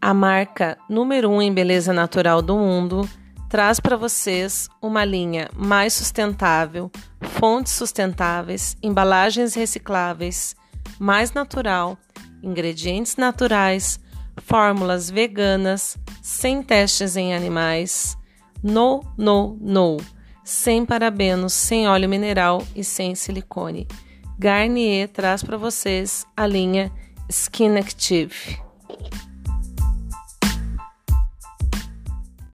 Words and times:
a 0.00 0.14
marca 0.14 0.78
número 0.88 1.30
1 1.30 1.34
um 1.34 1.42
em 1.42 1.52
beleza 1.52 1.92
natural 1.92 2.40
do 2.40 2.56
mundo, 2.56 3.08
traz 3.48 3.80
para 3.80 3.96
vocês 3.96 4.68
uma 4.80 5.04
linha 5.04 5.48
mais 5.54 5.92
sustentável, 5.94 6.90
fontes 7.20 7.72
sustentáveis, 7.72 8.76
embalagens 8.82 9.54
recicláveis, 9.54 10.54
mais 10.98 11.32
natural, 11.32 11.98
ingredientes 12.42 13.16
naturais, 13.16 13.98
fórmulas 14.36 15.10
veganas, 15.10 15.96
sem 16.22 16.62
testes 16.62 17.16
em 17.16 17.34
animais, 17.34 18.16
no, 18.62 19.02
no, 19.16 19.56
no, 19.60 19.96
sem 20.44 20.84
parabenos, 20.84 21.52
sem 21.52 21.88
óleo 21.88 22.08
mineral 22.08 22.62
e 22.74 22.84
sem 22.84 23.14
silicone. 23.14 23.86
Garnier 24.38 25.08
traz 25.08 25.42
para 25.42 25.56
vocês 25.56 26.26
a 26.36 26.46
linha 26.46 26.92
Skin 27.28 27.76
Active. 27.76 28.60